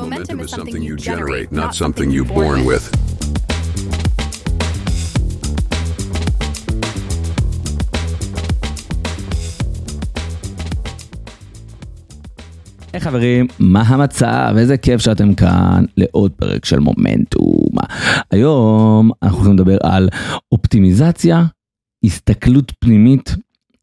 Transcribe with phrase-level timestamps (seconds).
[0.00, 2.84] Momentum is something you generate, not something you're born with.
[12.92, 14.54] היי חברים, מה המצב?
[14.58, 17.70] איזה כיף שאתם כאן לעוד פרק של מומנטום.
[18.30, 20.08] היום אנחנו הולכים לדבר על
[20.52, 21.44] אופטימיזציה,
[22.04, 23.34] הסתכלות פנימית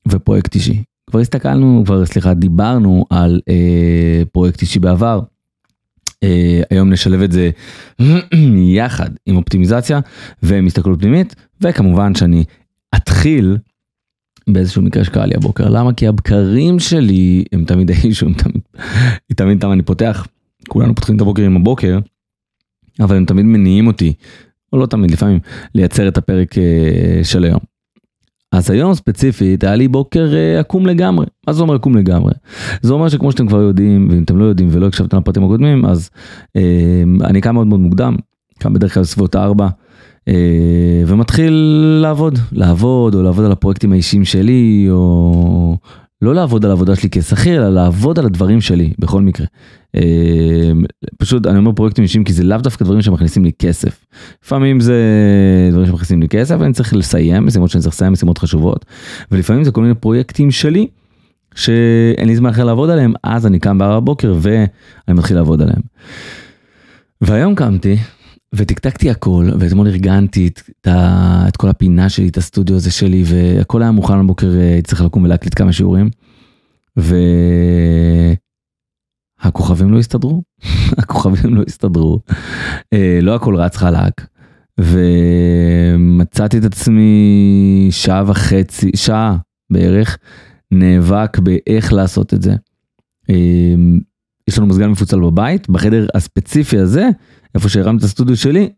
[0.08, 0.84] ופרויקט אישי.
[1.10, 5.22] כבר הסתכלנו, כבר סליחה, דיברנו על אה, פרויקט אישי בעבר.
[6.24, 7.50] אה, היום נשלב את זה
[8.78, 10.00] יחד עם אופטימיזציה
[10.44, 12.44] ועם הסתכלות פנימית, וכמובן שאני
[12.96, 13.58] אתחיל
[14.50, 15.70] באיזשהו מקרה שקרה לי הבוקר.
[15.70, 15.94] למה?
[15.94, 18.62] כי הבקרים שלי הם תמיד האישו, הם תמיד,
[19.38, 20.28] תמיד תמיד אני פותח,
[20.68, 22.00] כולנו פותחים את הבוקר עם הבוקר,
[23.00, 24.14] אבל הם תמיד מניעים אותי,
[24.74, 25.40] או לא תמיד, לפעמים,
[25.76, 27.77] לייצר את הפרק אה, של היום.
[28.52, 31.26] אז היום ספציפית היה לי בוקר אה, עקום לגמרי.
[31.48, 32.34] מה זה אומר עקום לגמרי?
[32.82, 36.10] זה אומר שכמו שאתם כבר יודעים, ואם אתם לא יודעים ולא הקשבתם לפרטים הקודמים, אז
[36.56, 38.16] אה, אני קם מאוד מאוד מוקדם,
[38.60, 39.68] קם בדרך כלל סביבות הארבע.
[40.28, 41.54] אה, ומתחיל
[42.02, 45.78] לעבוד, לעבוד או לעבוד על הפרויקטים האישיים שלי או
[46.22, 49.46] לא לעבוד על העבודה שלי כשכיר אלא לעבוד על הדברים שלי בכל מקרה.
[49.96, 50.72] אה,
[51.18, 54.06] פשוט אני אומר פרויקטים אישיים כי זה לאו דווקא דברים שמכניסים לי כסף.
[54.44, 54.96] לפעמים זה
[55.72, 58.86] דברים שמכניסים לי כסף ואני צריך לסיים משימות שאני צריך לסיים משימות חשובות
[59.32, 60.88] ולפעמים זה כל מיני פרויקטים שלי
[61.56, 65.82] שאין לי זמן אחר לעבוד עליהם אז אני קם בארבע בבוקר ואני מתחיל לעבוד עליהם.
[67.22, 67.98] והיום קמתי
[68.54, 70.88] ותקתקתי הכל, ואתמול ארגנתי את, את,
[71.48, 75.02] את כל הפינה שלי, את הסטודיו הזה שלי, והכל היה מוכן לבוקר, אה, הייתי צריך
[75.02, 76.10] לקום ולהקליט כמה שיעורים.
[79.44, 80.44] והכוכבים לא הסתדרו,
[81.00, 82.20] הכוכבים לא הסתדרו,
[82.94, 84.28] אה, לא הכל רץ חלק,
[84.80, 89.38] ומצאתי את עצמי שעה וחצי, שעה
[89.70, 90.18] בערך,
[90.72, 92.56] נאבק באיך לעשות את זה.
[93.30, 93.76] אה,
[94.48, 97.10] יש לנו מזגן מפוצל בבית, בחדר הספציפי הזה,
[97.56, 98.70] איפה שהרמתי את הסטודיו שלי,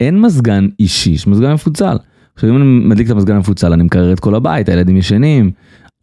[0.00, 1.96] אין מזגן אישי, יש מזגן מפוצל.
[2.34, 5.50] עכשיו אם אני מדליק את המזגן המפוצל, אני מקרר את כל הבית, הילדים ישנים,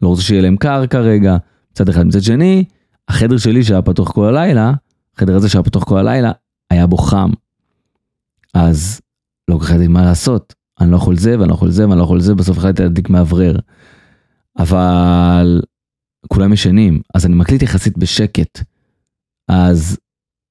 [0.02, 1.36] לא רוצה שיהיה להם קר כרגע,
[1.72, 2.06] מצד אחד.
[2.06, 2.64] מצד שני,
[3.08, 4.72] החדר שלי שהיה פתוח כל הלילה,
[5.16, 6.32] החדר הזה שהיה פתוח כל הלילה,
[6.70, 7.30] היה בו חם.
[8.54, 9.00] אז
[9.48, 11.98] לא כל כך ידעתי מה לעשות, אני לא יכול זה ואני לא יכול זה ואני
[11.98, 13.58] לא יכול זה, בסוף החלטתי להדליק מאוורר.
[14.58, 15.62] אבל
[16.28, 18.62] כולם ישנים, אז אני מקליט יחסית בשקט.
[19.48, 19.98] אז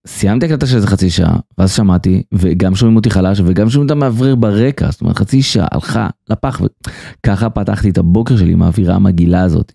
[0.08, 3.92] סיימתי הקלטה של איזה חצי שעה, ואז שמעתי, וגם שומעים אותי חלש, וגם שומעים את
[3.92, 8.96] המאוורר ברקע, זאת אומרת חצי שעה הלכה לפח, וככה פתחתי את הבוקר שלי עם האווירה
[8.96, 9.74] המגעילה הזאת.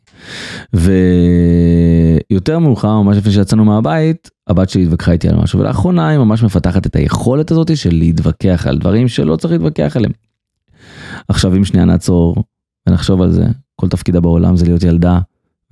[0.72, 6.42] ויותר מאוחר, ממש לפני שיצאנו מהבית, הבת שלי התווכחה איתי על משהו, ולאחרונה היא ממש
[6.42, 10.12] מפתחת את היכולת הזאת של להתווכח על דברים שלא צריך להתווכח עליהם.
[11.28, 12.44] עכשיו אם שנייה נעצור
[12.88, 15.18] ונחשוב על זה, כל תפקידה בעולם זה להיות ילדה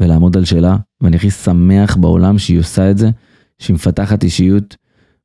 [0.00, 3.10] ולעמוד על שאלה, ואני הכי שמח בעולם שהיא עושה את זה.
[3.58, 4.76] שהיא מפתחת אישיות,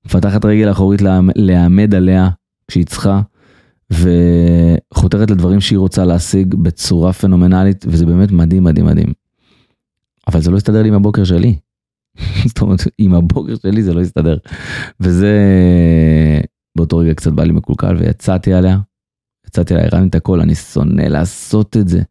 [0.06, 1.02] מפתחת רגל אחורית
[1.36, 2.30] להעמד עליה
[2.68, 3.22] כשהיא צריכה,
[3.92, 9.14] וחותרת לדברים שהיא רוצה להשיג בצורה פנומנלית, וזה באמת מדהים מדהים מדהים.
[10.30, 11.60] אבל זה לא הסתדר לי עם הבוקר שלי.
[12.48, 14.38] זאת אומרת, עם הבוקר שלי זה לא הסתדר.
[15.00, 15.36] וזה,
[16.78, 18.78] באותו רגע קצת בא לי מקולקל ויצאתי עליה.
[19.48, 22.02] יצאתי עליה, הרמתי את הכל, אני שונא לעשות את זה.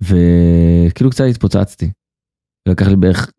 [0.00, 1.90] וכאילו קצת התפוצצתי.
[2.68, 3.30] לקח לי בערך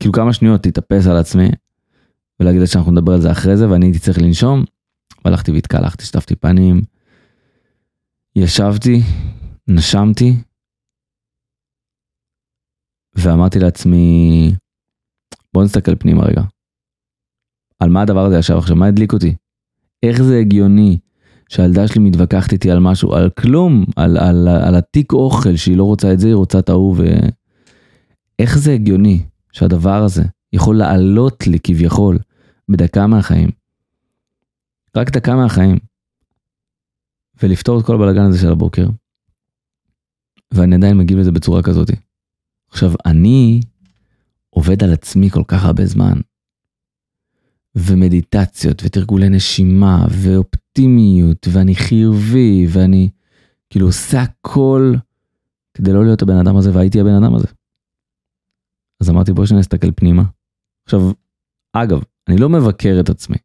[0.00, 1.48] כאילו כמה שניות להתאפס על עצמי
[2.40, 4.64] ולהגיד לה שאנחנו נדבר על זה אחרי זה ואני הייתי צריך לנשום.
[5.24, 6.82] והלכתי והתקלחתי, שטפתי פנים,
[8.36, 9.02] ישבתי,
[9.68, 10.34] נשמתי
[13.16, 14.52] ואמרתי לעצמי
[15.54, 16.42] בוא נסתכל פנימה רגע.
[17.78, 19.34] על מה הדבר הזה ישב עכשיו, מה הדליק אותי?
[20.02, 20.98] איך זה הגיוני
[21.48, 25.84] שהילדה שלי מתווכחת איתי על משהו, על כלום, על, על, על התיק אוכל שהיא לא
[25.84, 27.02] רוצה את זה, היא רוצה את ההוא ו...
[28.38, 29.22] איך זה הגיוני
[29.52, 32.18] שהדבר הזה יכול לעלות לי כביכול
[32.68, 33.50] בדקה מהחיים.
[34.96, 35.78] רק דקה מהחיים.
[37.42, 38.86] ולפתור את כל הבלאגן הזה של הבוקר.
[40.52, 41.90] ואני עדיין מגיב לזה בצורה כזאת.
[42.76, 43.60] עכשיו, אני
[44.50, 46.20] עובד על עצמי כל כך הרבה זמן.
[47.74, 53.08] ומדיטציות, ותרגולי נשימה, ואופטימיות, ואני חיובי, ואני
[53.70, 54.94] כאילו עושה הכל
[55.74, 57.46] כדי לא להיות הבן אדם הזה, והייתי הבן אדם הזה.
[59.00, 60.22] אז אמרתי בואי שניה נסתכל פנימה.
[60.84, 61.00] עכשיו,
[61.72, 63.36] אגב, אני לא מבקר את עצמי.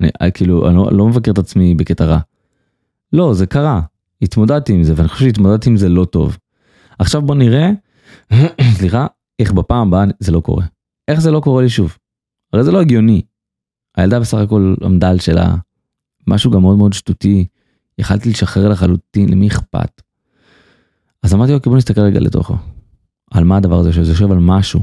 [0.00, 2.18] אני אה, כאילו, אני לא, לא מבקר את עצמי בקטע רע.
[3.12, 3.80] לא, זה קרה.
[4.22, 6.38] התמודדתי עם זה, ואני חושב שהתמודדתי עם זה לא טוב.
[6.98, 7.70] עכשיו בוא נראה,
[8.78, 9.06] סליחה,
[9.38, 10.64] איך בפעם הבאה זה לא קורה.
[11.08, 11.96] איך זה לא קורה לי שוב?
[12.52, 13.22] הרי זה לא הגיוני.
[13.96, 15.54] הילדה בסך הכל עמדה על שלה,
[16.26, 17.46] משהו גם מאוד מאוד שטותי,
[17.98, 20.02] יכלתי לשחרר לחלוטין, למי אכפת?
[21.22, 22.54] אז אמרתי אוקיי בוא נסתכל רגע לתוכו.
[23.30, 24.82] על מה הדבר הזה, שזה יושב על משהו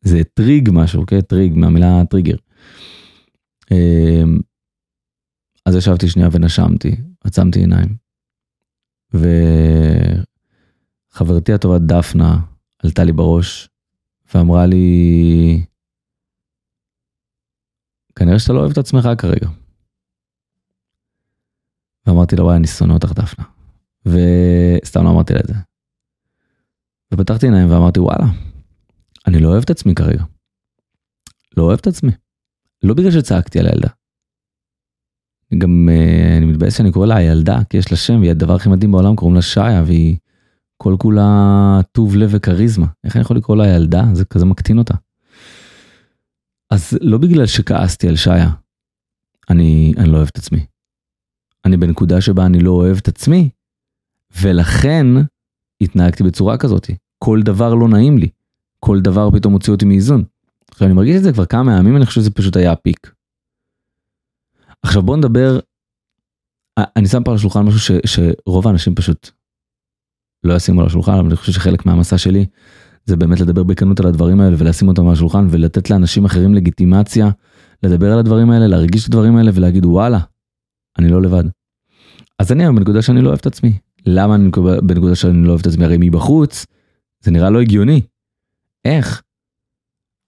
[0.00, 1.22] זה טריג משהו, אוקיי?
[1.22, 2.36] טריג, מהמילה טריגר.
[3.70, 4.40] אמ,
[5.66, 7.96] אז ישבתי שנייה ונשמתי, עצמתי עיניים.
[11.14, 12.40] וחברתי הטובה דפנה
[12.78, 13.68] עלתה לי בראש
[14.34, 15.64] ואמרה לי,
[18.16, 19.48] כנראה שאתה לא אוהב את עצמך כרגע.
[22.06, 23.44] ואמרתי לה, וואי, אני שונא אותך דפנה.
[24.06, 25.54] וסתם לא אמרתי לה את זה.
[27.14, 28.26] ופתחתי עיניים ואמרתי, וואלה,
[29.26, 30.24] אני לא אוהב את עצמי כרגע.
[31.56, 32.12] לא אוהב את עצמי.
[32.82, 33.88] לא בגלל שצעקתי על הילדה.
[35.58, 38.68] גם uh, אני מתבאס שאני קורא לה הילדה, כי יש לה שם, והיא הדבר הכי
[38.68, 40.16] מדהים בעולם, קוראים לה שעיה, והיא
[40.82, 42.86] כל כולה טוב לב וכריזמה.
[43.04, 44.04] איך אני יכול לקרוא לה ילדה?
[44.12, 44.94] זה כזה מקטין אותה.
[46.70, 48.50] אז לא בגלל שכעסתי על שעיה,
[49.50, 50.66] אני, אני לא אוהב את עצמי.
[51.64, 53.50] אני בנקודה שבה אני לא אוהב את עצמי,
[54.42, 55.06] ולכן
[55.80, 56.90] התנהגתי בצורה כזאת.
[57.18, 58.28] כל דבר לא נעים לי.
[58.80, 60.24] כל דבר פתאום מוציא אותי מאיזון.
[60.70, 63.12] עכשיו אני מרגיש את זה כבר כמה ימים, אני חושב שזה פשוט היה הפיק.
[64.82, 65.58] עכשיו בוא נדבר,
[66.78, 69.30] אני שם פה על השולחן משהו ש, שרוב האנשים פשוט
[70.44, 72.46] לא ישימו על השולחן, אבל אני חושב שחלק מהמסע שלי
[73.04, 77.30] זה באמת לדבר בכנות על הדברים האלה ולשים אותם על השולחן ולתת לאנשים אחרים לגיטימציה
[77.82, 80.18] לדבר על הדברים האלה, להרגיש את הדברים האלה ולהגיד וואלה,
[80.98, 81.44] אני לא לבד.
[82.38, 83.78] אז אני היום בנקודה שאני לא אוהב את עצמי.
[84.06, 84.50] למה אני
[84.82, 85.84] בנקודה שאני לא אוהב את עצמי?
[85.84, 86.66] הרי מבחוץ
[87.20, 88.00] זה נראה לא הגיוני.
[88.84, 89.22] איך?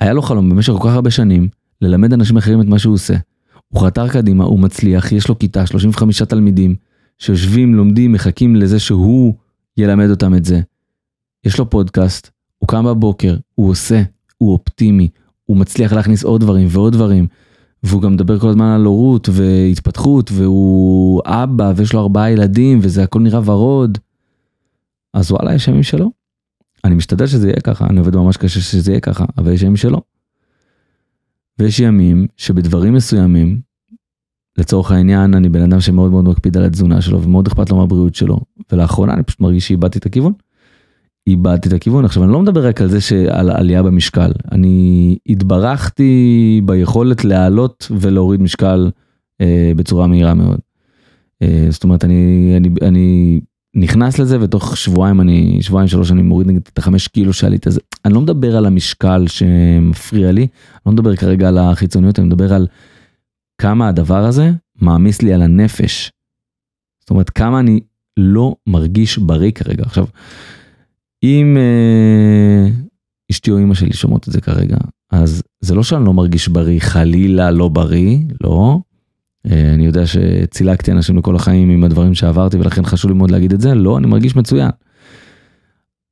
[0.01, 1.49] היה לו חלום במשך כל כך הרבה שנים
[1.81, 3.15] ללמד אנשים אחרים את מה שהוא עושה.
[3.69, 6.75] הוא חתר קדימה, הוא מצליח, יש לו כיתה, 35 תלמידים
[7.19, 9.35] שיושבים, לומדים, מחכים לזה שהוא
[9.77, 10.61] ילמד אותם את זה.
[11.45, 14.03] יש לו פודקאסט, הוא קם בבוקר, הוא עושה,
[14.39, 15.09] הוא אופטימי,
[15.45, 17.27] הוא מצליח להכניס עוד דברים ועוד דברים.
[17.83, 23.03] והוא גם מדבר כל הזמן על הורות והתפתחות והוא אבא ויש לו ארבעה ילדים וזה
[23.03, 23.99] הכל נראה ורוד.
[25.15, 26.11] אז וואלה יש ימים שלו.
[26.85, 29.77] אני משתדל שזה יהיה ככה, אני עובד ממש קשה שזה יהיה ככה, אבל יש ימים
[29.77, 30.01] שלא.
[31.59, 33.61] ויש ימים שבדברים מסוימים,
[34.59, 38.15] לצורך העניין, אני בן אדם שמאוד מאוד מקפיד על התזונה שלו ומאוד אכפת לו מהבריאות
[38.15, 38.41] שלו,
[38.73, 40.33] ולאחרונה אני פשוט מרגיש שאיבדתי את הכיוון.
[41.27, 42.05] איבדתי את הכיוון.
[42.05, 48.43] עכשיו אני לא מדבר רק על זה שעל עלייה במשקל, אני התברכתי ביכולת להעלות ולהוריד
[48.43, 48.91] משקל
[49.41, 50.59] אה, בצורה מהירה מאוד.
[51.43, 53.41] אה, זאת אומרת אני, אני, אני
[53.75, 57.81] נכנס לזה ותוך שבועיים אני שבועיים שלוש אני מוריד נגיד את החמש קילו שעלית אז
[58.05, 60.49] אני לא מדבר על המשקל שמפריע לי אני
[60.87, 62.67] לא מדבר כרגע על החיצוניות אני מדבר על
[63.61, 66.13] כמה הדבר הזה מעמיס לי על הנפש.
[67.01, 67.81] זאת אומרת כמה אני
[68.17, 70.07] לא מרגיש בריא כרגע עכשיו.
[71.23, 72.69] אם אה,
[73.31, 74.77] אשתי או אמא שלי שומעות את זה כרגע
[75.11, 78.81] אז זה לא שאני לא מרגיש בריא חלילה לא בריא לא
[79.51, 83.53] אה, אני יודע שצילקתי אנשים לכל החיים עם הדברים שעברתי ולכן חשוב לי מאוד להגיד
[83.53, 84.71] את זה, לא, אני מרגיש מצוין.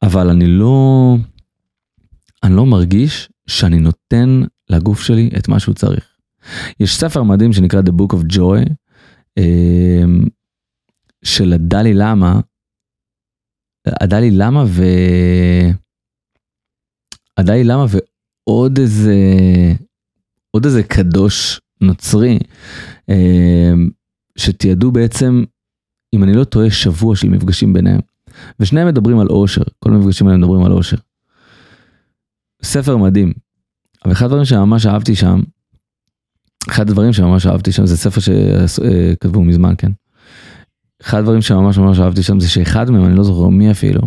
[0.03, 1.17] אבל אני לא,
[2.43, 6.08] אני לא מרגיש שאני נותן לגוף שלי את מה שהוא צריך.
[6.81, 8.73] יש ספר מדהים שנקרא The Book of Joy,
[9.39, 10.05] אה,
[11.25, 12.41] של הדלי למה,
[13.87, 14.83] הדלי למה ו...
[17.39, 19.17] הדלי למה ועוד איזה,
[20.51, 22.39] עוד איזה קדוש נוצרי
[23.09, 23.89] אמ,
[24.39, 25.45] שתיעדו בעצם,
[26.15, 28.01] אם אני לא טועה, שבוע של מפגשים ביניהם.
[28.61, 30.97] ושניהם מדברים על אושר, כל המפגשים האלה מדברים על אושר.
[32.63, 33.33] ספר מדהים.
[34.05, 35.41] אבל אחד הדברים שממש אהבתי שם,
[36.71, 39.93] אחד הדברים שממש אהבתי שם, זה ספר שכתבו מזמן, כן?
[41.03, 44.01] אחד הדברים שממש ממש אהבתי שם זה שאחד מהם, אני לא זוכר מי אפילו,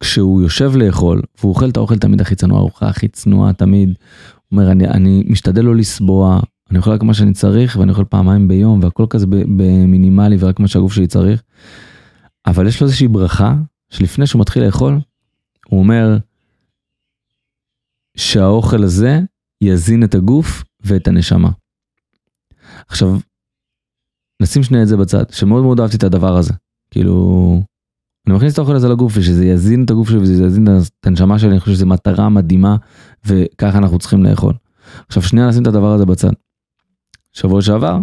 [0.00, 4.58] כשהוא יושב לאכול, והוא אוכל את האוכל תמיד הכי צנוע, הארוחה הכי צנועה תמיד, הוא
[4.58, 8.48] אומר, אני, אני משתדל לא לסבוע, אני אוכל רק מה שאני צריך ואני אוכל פעמיים
[8.48, 11.42] ביום והכל כזה במינימלי ורק מה שהגוף שלי צריך.
[12.46, 13.54] אבל יש לו איזושהי ברכה
[13.90, 15.00] שלפני שהוא מתחיל לאכול,
[15.68, 16.18] הוא אומר
[18.16, 19.20] שהאוכל הזה
[19.60, 21.50] יזין את הגוף ואת הנשמה.
[22.88, 23.18] עכשיו,
[24.42, 26.52] נשים שנייה את זה בצד, שמאוד מאוד אהבתי את הדבר הזה.
[26.90, 27.62] כאילו,
[28.26, 30.68] אני מכניס את האוכל הזה לגוף ושזה יזין את הגוף שלי וזה יזין
[31.00, 32.76] את הנשמה שלי, אני חושב שזו מטרה מדהימה
[33.26, 34.54] וככה אנחנו צריכים לאכול.
[35.08, 36.30] עכשיו שנייה נשים את הדבר הזה בצד.
[37.32, 37.98] שבוע שעבר,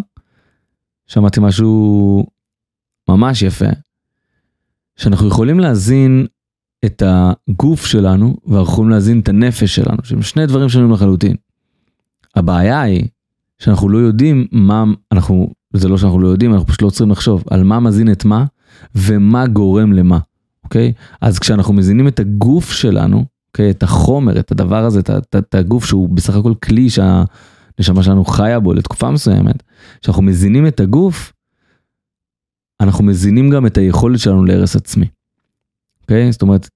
[1.07, 2.25] שמעתי משהו
[3.09, 3.65] ממש יפה,
[4.95, 6.27] שאנחנו יכולים להזין
[6.85, 11.35] את הגוף שלנו ואנחנו יכולים להזין את הנפש שלנו, שהם שני דברים שונים לחלוטין.
[12.35, 13.07] הבעיה היא
[13.65, 17.43] שאנחנו לא יודעים מה אנחנו, זה לא שאנחנו לא יודעים, אנחנו פשוט לא צריכים לחשוב
[17.49, 18.45] על מה מזין את מה
[18.95, 20.19] ומה גורם למה,
[20.63, 20.93] אוקיי?
[21.21, 23.69] אז כשאנחנו מזינים את הגוף שלנו, אוקיי?
[23.71, 27.23] את החומר, את הדבר הזה, את, את, את הגוף שהוא בסך הכל כלי שה...
[27.77, 29.63] הנשמה שלנו חיה בו לתקופה מסוימת,
[30.01, 31.33] כשאנחנו מזינים את הגוף,
[32.81, 35.05] אנחנו מזינים גם את היכולת שלנו להרס עצמי.
[36.01, 36.31] אוקיי?
[36.31, 36.69] זאת אומרת,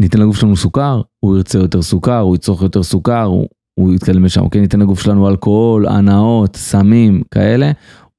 [0.00, 4.24] ניתן לגוף שלנו סוכר, הוא ירצה יותר סוכר, הוא יצרוך יותר סוכר, הוא, הוא יתקדם
[4.24, 4.60] לשם, אוקיי?
[4.60, 7.72] ניתן לגוף שלנו אלכוהול, הנאות, סמים, כאלה,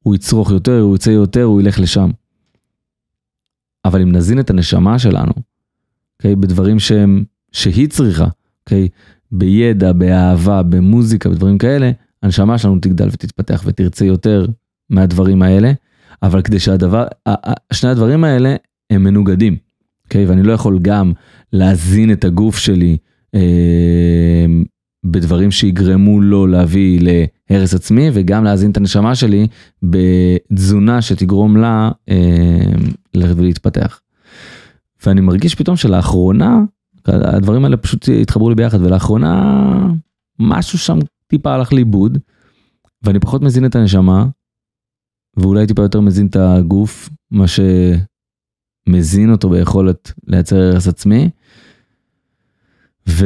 [0.04, 2.10] הוא יצרוך יותר, הוא יצא יותר, הוא ילך לשם.
[3.86, 5.32] אבל אם נזין את הנשמה שלנו,
[6.18, 6.36] אוקיי?
[6.36, 8.28] בדברים שהם, שהיא צריכה,
[8.64, 8.88] אוקיי?
[9.32, 11.92] בידע, באהבה, במוזיקה, בדברים כאלה,
[12.24, 14.46] הנשמה שלנו תגדל ותתפתח ותרצה יותר
[14.90, 15.72] מהדברים האלה,
[16.24, 17.06] אבל כדי שהדבר,
[17.74, 18.56] שני הדברים האלה
[18.90, 19.58] הם מנוגדים,
[20.04, 20.26] אוקיי?
[20.26, 21.12] ואני לא יכול גם
[21.54, 22.98] להזין את הגוף שלי
[23.36, 24.46] אה,
[25.04, 27.02] בדברים שיגרמו לו להביא
[27.50, 29.48] להרס עצמי, וגם להזין את הנשמה שלי
[29.84, 32.66] בתזונה שתגרום לה אה,
[33.14, 34.02] להתפתח.
[35.06, 36.64] ואני מרגיש פתאום שלאחרונה,
[37.08, 39.88] הדברים האלה פשוט התחברו לי ביחד, ולאחרונה
[40.40, 42.18] משהו שם טיפה הלך לאיבוד,
[43.04, 44.26] ואני פחות מזין את הנשמה,
[45.38, 47.46] ואולי טיפה יותר מזין את הגוף, מה
[48.88, 51.30] שמזין אותו ביכולת לייצר הרס עצמי.
[53.10, 53.26] ו...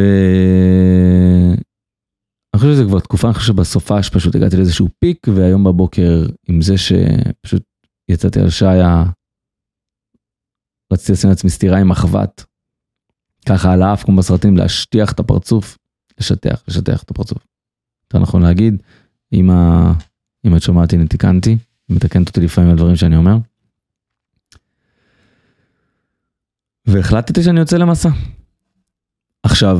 [2.53, 6.61] אני חושב שזה כבר תקופה, אני חושב שבסופה שפשוט הגעתי לאיזשהו פיק, והיום בבוקר עם
[6.61, 7.63] זה שפשוט
[8.09, 9.03] יצאתי על שעיה,
[10.93, 12.45] רציתי לשים לעצמי סטירה עם מחבת,
[13.49, 15.77] ככה על האף כמו בסרטים, להשטיח את הפרצוף,
[16.19, 17.47] לשטח, לשטח את הפרצוף.
[18.03, 18.83] יותר נכון להגיד,
[19.33, 19.93] אם, ה...
[20.45, 21.57] אם את שומעת הנה תיקנתי,
[21.89, 23.37] מתקנת אותי לפעמים על דברים שאני אומר.
[26.85, 28.09] והחלטתי שאני יוצא למסע.
[29.43, 29.77] עכשיו,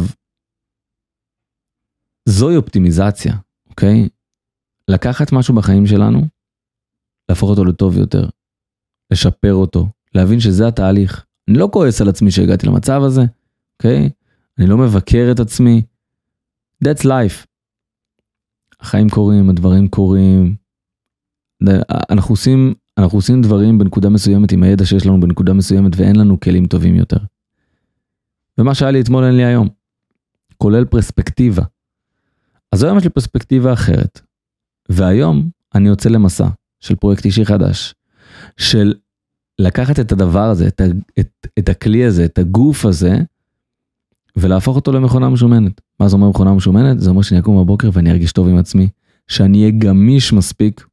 [2.30, 3.36] זוהי אופטימיזציה,
[3.70, 4.10] אוקיי?
[4.88, 6.22] לקחת משהו בחיים שלנו,
[7.30, 8.30] להפוך אותו לטוב יותר,
[9.12, 11.26] לשפר אותו, להבין שזה התהליך.
[11.50, 13.22] אני לא כועס על עצמי שהגעתי למצב הזה,
[13.74, 14.10] אוקיי?
[14.60, 15.82] אני לא מבקר את עצמי.
[16.86, 17.46] That's life.
[18.80, 20.56] החיים קורים, הדברים קורים.
[22.10, 26.40] אנחנו עושים, אנחנו עושים דברים בנקודה מסוימת עם הידע שיש לנו בנקודה מסוימת ואין לנו
[26.40, 27.18] כלים טובים יותר.
[28.58, 29.70] ומה שהיה לי אתמול אין לי היום.
[30.58, 31.64] כולל פרספקטיבה.
[32.72, 34.22] אז היום יש לי פרספקטיבה אחרת.
[34.90, 36.48] והיום אני יוצא למסע
[36.80, 37.96] של פרויקט אישי חדש.
[38.58, 38.94] של
[39.60, 40.82] לקחת את הדבר הזה, את,
[41.20, 43.18] את, את הכלי הזה, את הגוף הזה,
[44.36, 45.82] ולהפוך אותו למכונה משומנת.
[46.00, 47.00] מה זה אומר מכונה משומנת?
[47.00, 48.90] זה אומר שאני אקום בבוקר ואני ארגיש טוב עם עצמי.
[49.28, 50.88] שאני אהיה גמיש מספיק.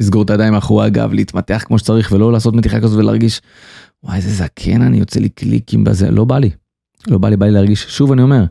[0.00, 3.40] לסגור את הידיים מאחורי הגב, להתמתח כמו שצריך ולא לעשות מתיחה כזאת ולהרגיש,
[4.02, 6.50] וואי איזה זקן אני, יוצא לי קליקים בזה, לא בא לי.
[7.08, 8.44] לא בא לי, בא לי להרגיש, שוב אני אומר,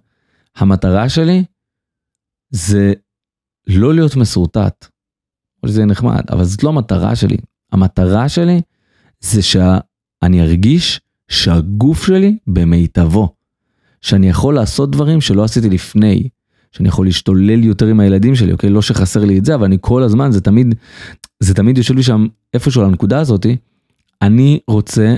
[0.56, 1.44] המטרה שלי
[2.50, 2.94] זה
[3.68, 4.86] לא להיות מסורטט.
[5.66, 7.38] זה נחמד, אבל זאת לא המטרה שלי.
[7.72, 8.62] המטרה שלי
[9.20, 13.36] זה שאני ארגיש שהגוף שלי במיטבו.
[14.02, 16.30] שאני יכול לעשות דברים שלא עשיתי לפני.
[16.72, 18.70] שאני יכול להשתולל יותר עם הילדים שלי, אוקיי?
[18.70, 20.76] לא שחסר לי את זה, אבל אני כל הזמן, זה תמיד,
[21.40, 23.58] זה תמיד יושב לי שם איפשהו על הנקודה הזאתי.
[24.22, 25.16] אני רוצה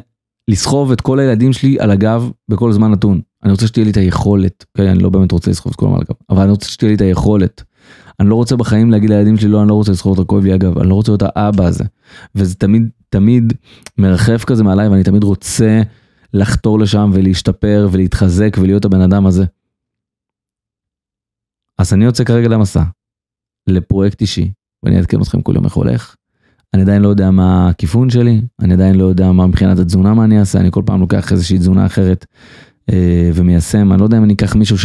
[0.51, 3.21] לסחוב את כל הילדים שלי על הגב בכל זמן נתון.
[3.43, 4.91] אני רוצה שתהיה לי את היכולת, אוקיי?
[4.91, 7.01] אני לא באמת רוצה לסחוב את כולם על הגב, אבל אני רוצה שתהיה לי את
[7.01, 7.63] היכולת.
[8.19, 10.53] אני לא רוצה בחיים להגיד לילדים שלי, לא, אני לא רוצה לסחוב אותו כואב לי
[10.53, 11.83] הגב, אני לא רוצה להיות האבא הזה.
[12.35, 13.53] וזה תמיד, תמיד
[13.97, 15.81] מרחף כזה מעליי, ואני תמיד רוצה
[16.33, 19.45] לחתור לשם ולהשתפר ולהתחזק ולהיות הבן אדם הזה.
[21.77, 22.83] אז אני יוצא כרגע למסע,
[23.67, 24.51] לפרויקט אישי,
[24.83, 26.15] ואני אעדכן אתכם כל יום איך הולך.
[26.73, 30.23] אני עדיין לא יודע מה הכיוון שלי, אני עדיין לא יודע מה מבחינת התזונה מה
[30.23, 32.25] אני אעשה, אני כל פעם לוקח איזושהי תזונה אחרת
[32.91, 34.77] אה, ומיישם, אני לא יודע אם אני אקח מישהו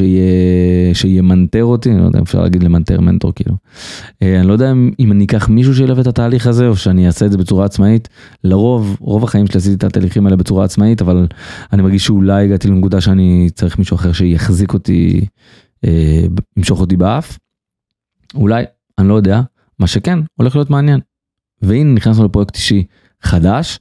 [0.93, 3.55] שימנטר אותי, אני לא יודע אם אפשר להגיד למנטר מנטור כאילו.
[4.23, 7.27] אה, אני לא יודע אם אני אקח מישהו שילווה את התהליך הזה או שאני אעשה
[7.27, 8.09] את זה בצורה עצמאית.
[8.45, 11.27] לרוב, רוב החיים שלי עשיתי את התהליכים האלה בצורה עצמאית, אבל
[11.73, 15.27] אני מרגיש שאולי הגעתי לנקודה שאני צריך מישהו אחר שיחזיק אותי,
[15.85, 16.27] אה,
[16.57, 17.39] ימשוך אותי באף.
[18.35, 18.65] אולי,
[18.99, 19.41] אני לא יודע,
[19.79, 21.01] מה שכן, הולך להיות מעניין.
[21.67, 22.85] והנה נכנסנו לפרויקט אישי
[23.23, 23.79] חדש,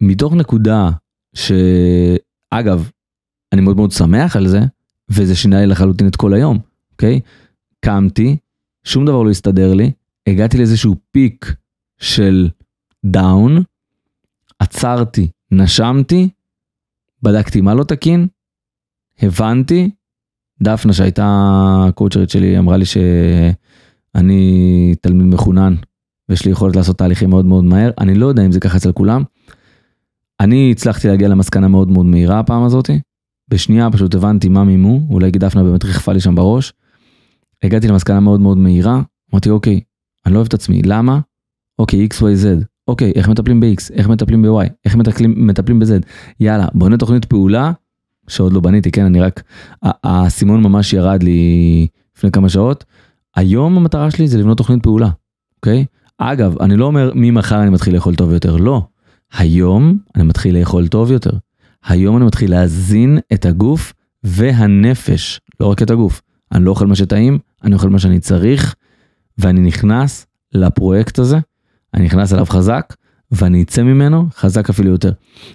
[0.00, 0.90] מתוך נקודה
[1.34, 1.52] ש...
[2.50, 2.90] אגב,
[3.52, 4.60] אני מאוד מאוד שמח על זה,
[5.08, 6.58] וזה שינה לי לחלוטין את כל היום,
[6.92, 7.20] אוקיי?
[7.80, 8.36] קמתי,
[8.84, 9.92] שום דבר לא הסתדר לי,
[10.26, 11.54] הגעתי לאיזשהו פיק
[11.98, 12.48] של
[13.04, 13.62] דאון,
[14.58, 16.28] עצרתי, נשמתי,
[17.22, 18.26] בדקתי מה לא תקין,
[19.22, 19.90] הבנתי,
[20.62, 21.26] דפנה שהייתה
[21.88, 25.74] הקואוצ'רית שלי אמרה לי שאני תלמיד מחונן
[26.28, 28.92] ויש לי יכולת לעשות תהליכים מאוד מאוד מהר, אני לא יודע אם זה ככה אצל
[28.92, 29.22] כולם,
[30.40, 33.00] אני הצלחתי להגיע למסקנה מאוד מאוד מהירה הפעם הזאתי.
[33.48, 36.72] בשנייה פשוט הבנתי מה מימו, אולי דפנה באמת ריחפה לי שם בראש.
[37.62, 39.80] הגעתי למסקנה מאוד מאוד מהירה, אמרתי אוקיי,
[40.26, 41.20] אני לא אוהב את עצמי, למה?
[41.78, 45.90] אוקיי, XYZ, אוקיי, איך מטפלים ב-X, איך מטפלים ב-Y, איך מטפלים, מטפלים ב-Z,
[46.40, 47.72] יאללה, בונה תוכנית פעולה,
[48.28, 49.42] שעוד לא בניתי, כן, אני רק,
[49.82, 52.84] האסימון ממש ירד לי לפני כמה שעות.
[53.36, 55.08] היום המטרה שלי זה לבנות תוכנית פעולה,
[55.56, 55.84] אוקיי?
[56.18, 58.86] אגב, אני לא אומר ממחר אני מתחיל לאכול טוב יותר, לא.
[59.32, 61.30] היום אני מתחיל לאכול טוב יותר.
[61.84, 63.92] היום אני מתחיל להזין את הגוף
[64.24, 66.22] והנפש, לא רק את הגוף,
[66.52, 68.74] אני לא אוכל מה שטעים, אני אוכל מה שאני צריך,
[69.38, 71.38] ואני נכנס לפרויקט הזה,
[71.94, 72.94] אני נכנס אליו חזק,
[73.30, 75.12] ואני אצא ממנו חזק אפילו יותר.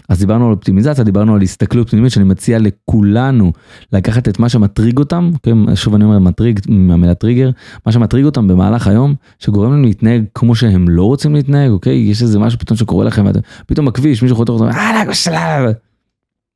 [0.10, 3.52] אז דיברנו על אופטימיזציה, דיברנו על הסתכלות פנימית שאני מציע לכולנו
[3.94, 7.50] לקחת את מה שמטריג אותם, כן, שוב אני אומר מטריג מהמילה טריגר,
[7.86, 11.96] מה שמטריג אותם במהלך היום, שגורם להם להתנהג כמו שהם לא רוצים להתנהג, אוקיי?
[11.96, 15.04] יש איזה משהו פתאום שקורה לכם, ואתם פתאום בכביש מישהו חותר אותם, אה,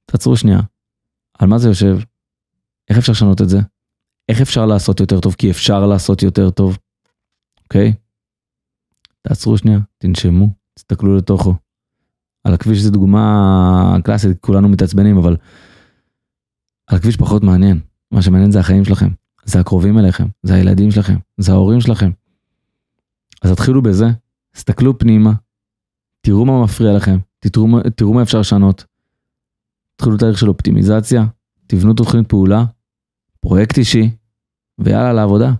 [0.06, 0.60] תעצרו שנייה,
[1.40, 1.98] על מה זה יושב?
[2.90, 3.60] איך אפשר לשנות את זה?
[4.30, 5.36] איך אפשר לעשות יותר טוב?
[5.38, 6.78] כי אפשר לעשות יותר טוב,
[7.64, 7.94] אוקיי?
[9.22, 11.56] תעצרו שנייה, תנשמו, תסתכלו לתוכו.
[12.44, 15.36] על הכביש זו דוגמה קלאסית, כולנו מתעצבנים, אבל
[16.88, 17.80] על הכביש פחות מעניין.
[18.12, 19.10] מה שמעניין זה החיים שלכם,
[19.46, 22.12] זה הקרובים אליכם, זה הילדים שלכם, זה ההורים שלכם.
[23.42, 24.06] אז תתחילו בזה,
[24.52, 25.34] תסתכלו פנימה,
[26.22, 28.86] תראו מה מפריע לכם, תראו, תראו מה אפשר לשנות.
[29.96, 31.26] תתחילו תהליך של אופטימיזציה,
[31.68, 32.66] תבנו תוכנית פעולה,
[33.40, 34.10] פרויקט אישי,
[34.80, 35.54] ויאללה לעבודה.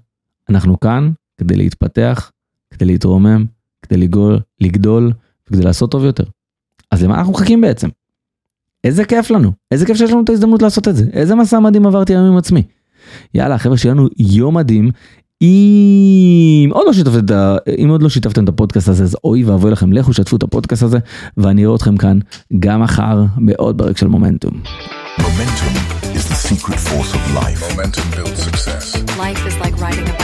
[0.50, 2.32] אנחנו כאן כדי להתפתח,
[2.70, 3.46] כדי להתרומם,
[3.90, 5.12] כדי לגדול, לגדול
[5.48, 6.24] וכדי לעשות טוב יותר.
[6.92, 7.90] אז למה אנחנו מחכים בעצם?
[8.84, 11.86] איזה כיף לנו, איזה כיף שיש לנו את ההזדמנות לעשות את זה, איזה מסע מדהים
[11.86, 12.64] עברתי היום עם עצמי.
[13.34, 14.92] יאללה חבר'ה שיהיה לנו יום מדהים.
[15.42, 17.32] אם עוד לא שיתפתם את,
[17.84, 20.84] אם עוד לא שיתפתם את הפודקאסט הזה אז אוי ואבוי לכם לכו שתפו את הפודקאסט
[20.84, 20.98] הזה
[21.38, 22.20] ואני אראה אתכם כאן
[22.60, 24.62] גם מחר בעוד פרק של מומנטום.
[25.20, 25.74] Momentum
[26.18, 27.62] is the secret force of life.
[27.70, 28.86] Momentum builds success.
[29.26, 30.17] Life is like riding a